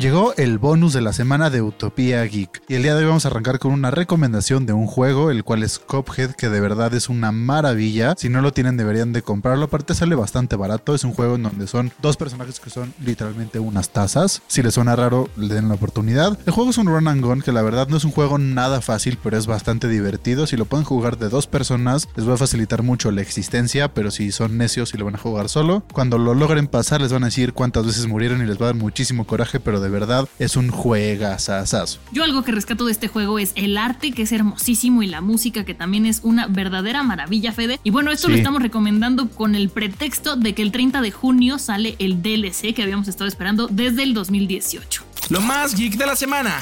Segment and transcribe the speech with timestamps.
[0.00, 3.26] Llegó el bonus de la semana de Utopía Geek y el día de hoy vamos
[3.26, 6.94] a arrancar con una recomendación de un juego, el cual es Cuphead, que de verdad
[6.94, 8.14] es una maravilla.
[8.16, 11.42] Si no lo tienen deberían de comprarlo, aparte sale bastante barato, es un juego en
[11.42, 14.40] donde son dos personajes que son literalmente unas tazas.
[14.46, 16.38] Si les suena raro, le den la oportunidad.
[16.46, 18.80] El juego es un run and gun que la verdad no es un juego nada
[18.80, 20.46] fácil, pero es bastante divertido.
[20.46, 24.10] Si lo pueden jugar de dos personas, les va a facilitar mucho la existencia, pero
[24.10, 27.24] si son necios y lo van a jugar solo, cuando lo logren pasar les van
[27.24, 30.28] a decir cuántas veces murieron y les va a dar muchísimo coraje, pero de verdad
[30.38, 31.98] es un juegazazazo.
[32.12, 35.20] Yo algo que rescato de este juego es el arte, que es hermosísimo, y la
[35.20, 37.80] música, que también es una verdadera maravilla, Fede.
[37.84, 41.58] Y bueno, esto lo estamos recomendando con el pretexto de que el 30 de junio
[41.58, 45.04] sale el DLC que habíamos estado esperando desde el 2018.
[45.28, 46.58] Lo más geek de la semana.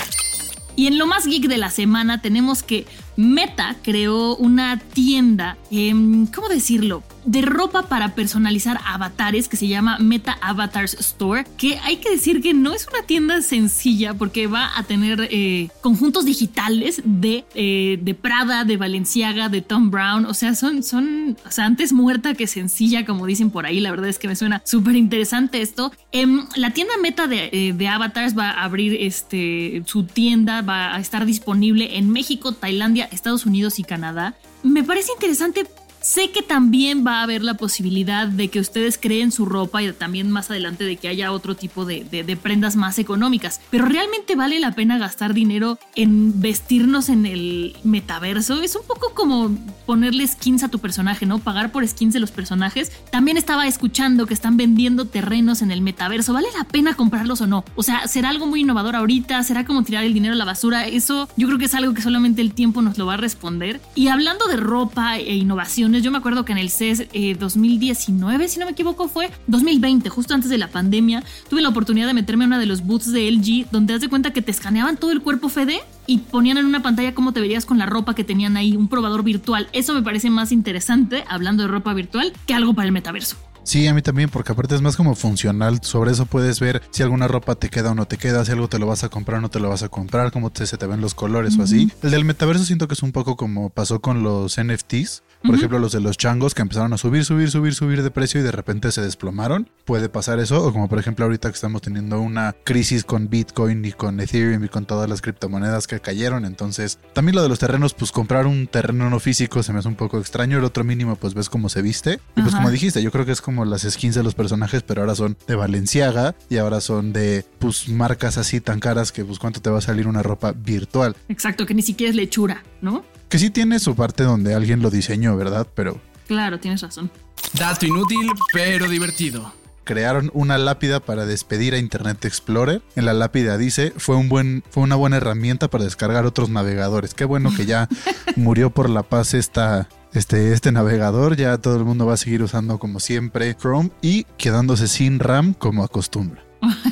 [0.76, 6.26] Y en lo más geek de la semana tenemos que Meta creó una tienda, em,
[6.26, 7.02] ¿cómo decirlo?
[7.24, 12.40] De ropa para personalizar avatares que se llama Meta Avatars Store, que hay que decir
[12.40, 17.98] que no es una tienda sencilla porque va a tener eh, conjuntos digitales de, eh,
[18.00, 22.34] de Prada, de Balenciaga, de Tom Brown, o sea, son, son, o sea, antes muerta
[22.34, 25.92] que sencilla, como dicen por ahí, la verdad es que me suena súper interesante esto.
[26.12, 30.94] Em, la tienda Meta de, eh, de Avatars va a abrir este, su tienda, va
[30.94, 34.34] a estar disponible en México, Tailandia, Estados Unidos y Canadá.
[34.62, 35.66] Me parece interesante.
[36.08, 39.92] Sé que también va a haber la posibilidad de que ustedes creen su ropa y
[39.92, 43.60] también más adelante de que haya otro tipo de, de- de prendas más económicas.
[43.70, 48.62] Pero realmente vale la pena gastar dinero en vestirnos en el metaverso.
[48.62, 49.50] Es un poco como
[49.84, 51.40] ponerle skins a tu personaje, ¿no?
[51.40, 52.90] Pagar por skins de los personajes.
[53.10, 56.32] También estaba escuchando que están vendiendo terrenos en el metaverso.
[56.32, 57.66] ¿Vale la pena comprarlos o no?
[57.76, 59.42] O sea, ¿será algo muy innovador ahorita?
[59.42, 60.86] ¿Será como tirar el dinero a la basura?
[60.86, 63.82] Eso yo creo que es algo que solamente el tiempo nos lo va a responder.
[63.94, 68.48] Y hablando de ropa e innovaciones, yo me acuerdo que en el CES eh, 2019,
[68.48, 72.14] si no me equivoco, fue 2020, justo antes de la pandemia, tuve la oportunidad de
[72.14, 74.96] meterme a una de los booths de LG donde haz de cuenta que te escaneaban
[74.96, 78.14] todo el cuerpo Fede y ponían en una pantalla cómo te verías con la ropa
[78.14, 79.68] que tenían ahí, un probador virtual.
[79.72, 83.36] Eso me parece más interesante, hablando de ropa virtual, que algo para el metaverso.
[83.68, 85.80] Sí, a mí también, porque aparte es más como funcional.
[85.82, 88.66] Sobre eso puedes ver si alguna ropa te queda o no te queda, si algo
[88.66, 90.78] te lo vas a comprar o no te lo vas a comprar, cómo te, se
[90.78, 91.92] te ven los colores o así.
[92.02, 95.22] El del metaverso siento que es un poco como pasó con los NFTs.
[95.42, 98.40] Por ejemplo, los de los changos que empezaron a subir, subir, subir, subir de precio
[98.40, 99.70] y de repente se desplomaron.
[99.84, 103.84] Puede pasar eso, o como por ejemplo ahorita que estamos teniendo una crisis con Bitcoin
[103.84, 106.44] y con Ethereum y con todas las criptomonedas que cayeron.
[106.44, 109.88] Entonces, también lo de los terrenos, pues comprar un terreno no físico se me hace
[109.88, 110.58] un poco extraño.
[110.58, 112.18] El otro mínimo, pues ves cómo se viste.
[112.34, 115.02] Y pues como dijiste, yo creo que es como las skins de los personajes, pero
[115.02, 119.38] ahora son de Valenciaga y ahora son de pues marcas así tan caras que pues
[119.38, 121.16] cuánto te va a salir una ropa virtual.
[121.28, 123.04] Exacto, que ni siquiera es lechura, ¿no?
[123.28, 125.66] Que sí tiene su parte donde alguien lo diseñó, ¿verdad?
[125.74, 127.10] Pero Claro, tienes razón.
[127.54, 129.52] Dato inútil, pero divertido.
[129.88, 132.82] Crearon una lápida para despedir a Internet Explorer.
[132.94, 137.14] En la lápida dice, fue, un buen, fue una buena herramienta para descargar otros navegadores.
[137.14, 137.88] Qué bueno que ya
[138.36, 141.36] murió por la paz esta, este, este navegador.
[141.36, 145.54] Ya todo el mundo va a seguir usando como siempre Chrome y quedándose sin RAM
[145.54, 146.44] como acostumbra.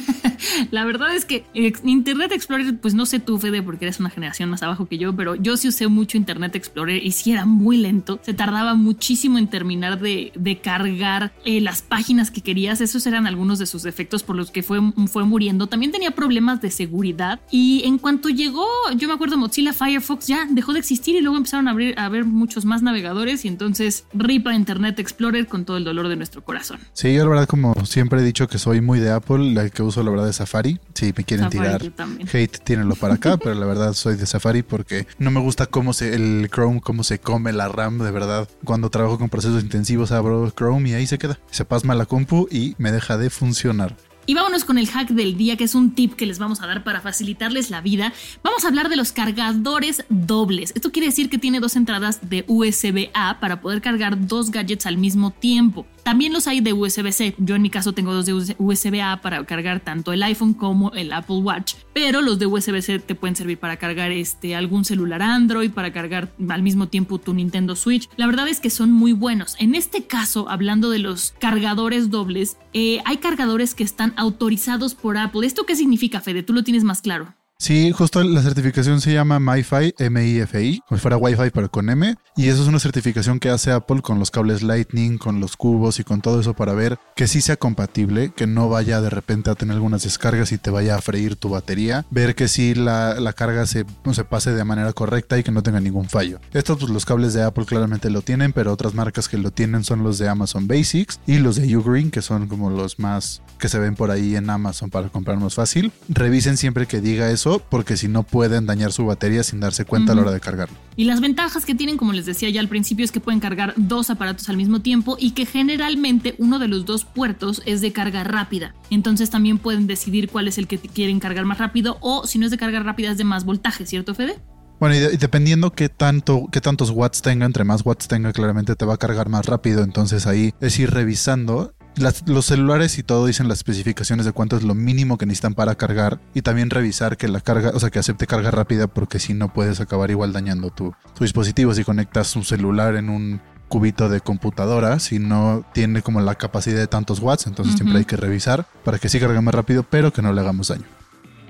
[0.70, 4.10] La verdad es que eh, Internet Explorer, pues no sé tú, Fede, porque eres una
[4.10, 7.44] generación más abajo que yo, pero yo sí usé mucho Internet Explorer y sí era
[7.44, 8.20] muy lento.
[8.22, 12.80] Se tardaba muchísimo en terminar de, de cargar eh, las páginas que querías.
[12.80, 15.66] Esos eran algunos de sus defectos por los que fue, fue muriendo.
[15.66, 17.40] También tenía problemas de seguridad.
[17.50, 21.36] Y en cuanto llegó, yo me acuerdo, Mozilla Firefox ya dejó de existir y luego
[21.36, 23.44] empezaron a, abrir, a ver muchos más navegadores.
[23.44, 26.80] Y entonces ripa Internet Explorer con todo el dolor de nuestro corazón.
[26.92, 29.82] Sí, yo la verdad como siempre he dicho que soy muy de Apple, la que
[29.82, 30.78] uso la verdad es Safari.
[30.94, 34.62] Si me quieren Safari, tirar hate, tírenlo para acá, pero la verdad soy de Safari
[34.62, 38.48] porque no me gusta cómo se, el Chrome, cómo se come la RAM, de verdad.
[38.64, 41.38] Cuando trabajo con procesos intensivos abro Chrome y ahí se queda.
[41.50, 43.96] Se pasma la compu y me deja de funcionar.
[44.28, 46.66] Y vámonos con el hack del día, que es un tip que les vamos a
[46.66, 48.12] dar para facilitarles la vida.
[48.42, 50.72] Vamos a hablar de los cargadores dobles.
[50.74, 54.98] Esto quiere decir que tiene dos entradas de USB-A para poder cargar dos gadgets al
[54.98, 55.86] mismo tiempo.
[56.02, 57.34] También los hay de USB-C.
[57.38, 61.12] Yo en mi caso tengo dos de USB-A para cargar tanto el iPhone como el
[61.12, 61.74] Apple Watch.
[61.92, 66.32] Pero los de USB-C te pueden servir para cargar este, algún celular Android, para cargar
[66.48, 68.08] al mismo tiempo tu Nintendo Switch.
[68.16, 69.56] La verdad es que son muy buenos.
[69.58, 75.16] En este caso, hablando de los cargadores dobles, eh, hay cargadores que están autorizados por
[75.16, 75.46] Apple.
[75.46, 76.42] ¿Esto qué significa, Fede?
[76.42, 77.35] Tú lo tienes más claro.
[77.58, 82.14] Sí, justo la certificación se llama MiFi, M-I-F-I, como si fuera Wi-Fi pero con M.
[82.36, 85.98] Y eso es una certificación que hace Apple con los cables Lightning, con los cubos
[85.98, 89.50] y con todo eso para ver que sí sea compatible, que no vaya de repente
[89.50, 92.04] a tener algunas descargas y te vaya a freír tu batería.
[92.10, 95.62] Ver que sí la, carga se, no se pase de manera correcta y que no
[95.62, 96.38] tenga ningún fallo.
[96.52, 99.82] Estos, pues los cables de Apple claramente lo tienen, pero otras marcas que lo tienen
[99.82, 103.70] son los de Amazon Basics y los de Ugreen, que son como los más que
[103.70, 105.90] se ven por ahí en Amazon para comprar más fácil.
[106.10, 110.12] Revisen siempre que diga eso porque si no pueden dañar su batería sin darse cuenta
[110.12, 110.76] a la hora de cargarlo.
[110.96, 113.74] Y las ventajas que tienen, como les decía ya al principio, es que pueden cargar
[113.76, 117.92] dos aparatos al mismo tiempo y que generalmente uno de los dos puertos es de
[117.92, 118.74] carga rápida.
[118.90, 122.46] Entonces también pueden decidir cuál es el que quieren cargar más rápido o si no
[122.46, 124.40] es de carga rápida es de más voltaje, ¿cierto Fede?
[124.78, 128.84] Bueno, y, dependiendo qué tanto, qué tantos watts tenga, entre más watts tenga, claramente te
[128.84, 129.82] va a cargar más rápido.
[129.82, 134.62] Entonces ahí es ir revisando los celulares y todo dicen las especificaciones de cuánto es
[134.62, 137.98] lo mínimo que necesitan para cargar y también revisar que la carga, o sea, que
[137.98, 142.44] acepte carga rápida porque si no puedes acabar igual dañando tu, dispositivo si conectas un
[142.44, 147.46] celular en un cubito de computadora si no tiene como la capacidad de tantos watts,
[147.46, 150.40] entonces siempre hay que revisar para que sí cargue más rápido, pero que no le
[150.40, 150.84] hagamos daño.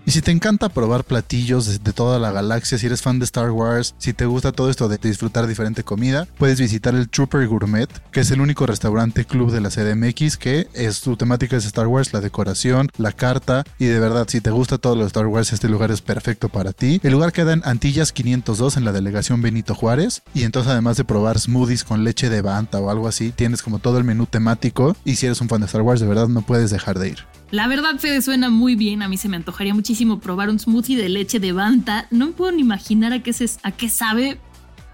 [0.08, 3.50] Y si te encanta probar platillos de, toda la galaxia, si eres fan de Star
[3.50, 7.88] Wars, si te gusta todo esto de disfrutar diferente comida, puedes visitar el Trooper Gourmet,
[8.12, 11.88] que es el único restaurante club de la CDMX que es su temática es Star
[11.88, 15.26] Wars, la decoración, la carta y de verdad si te gusta todo lo de Star
[15.26, 17.00] Wars este lugar es perfecto para ti.
[17.02, 21.04] El lugar queda en Antillas 502 en la delegación Benito Juárez y entonces además de
[21.04, 24.96] probar smoothies con leche de banta o algo así, tienes como todo el menú temático
[25.04, 27.18] y si eres un fan de Star Wars de verdad no puedes dejar de ir.
[27.50, 29.02] La verdad, Fede, suena muy bien.
[29.02, 32.06] A mí se me antojaría muchísimo probar un smoothie de leche de Banta.
[32.10, 34.40] No me puedo ni imaginar a qué, se, a qué sabe,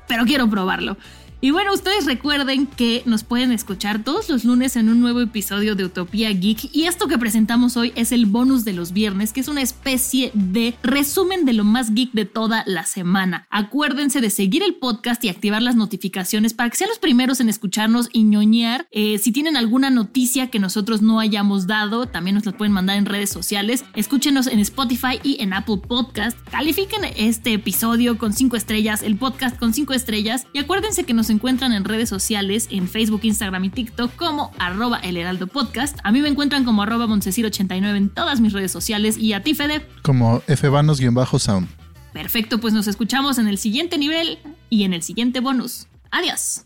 [0.06, 0.96] pero quiero probarlo.
[1.44, 5.74] Y bueno, ustedes recuerden que nos pueden escuchar todos los lunes en un nuevo episodio
[5.74, 9.40] de Utopía Geek y esto que presentamos hoy es el bonus de los viernes, que
[9.40, 13.48] es una especie de resumen de lo más geek de toda la semana.
[13.50, 17.48] Acuérdense de seguir el podcast y activar las notificaciones para que sean los primeros en
[17.48, 18.86] escucharnos y ñoñear.
[18.92, 22.98] Eh, si tienen alguna noticia que nosotros no hayamos dado, también nos la pueden mandar
[22.98, 23.84] en redes sociales.
[23.96, 26.38] Escúchenos en Spotify y en Apple Podcast.
[26.52, 31.31] Califiquen este episodio con 5 estrellas, el podcast con 5 estrellas y acuérdense que nos
[31.32, 35.98] encuentran en redes sociales, en Facebook, Instagram y TikTok como arroba el heraldo podcast.
[36.04, 39.54] A mí me encuentran como arroba 89 en todas mis redes sociales y a ti,
[39.54, 39.86] Fede.
[40.02, 41.68] Como fvanos-sound.
[42.12, 44.38] Perfecto, pues nos escuchamos en el siguiente nivel
[44.68, 45.86] y en el siguiente bonus.
[46.10, 46.64] Adiós.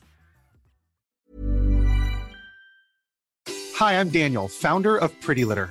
[3.79, 5.71] Hi, I'm Daniel, founder of Pretty Litter.